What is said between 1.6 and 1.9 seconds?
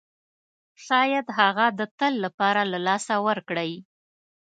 د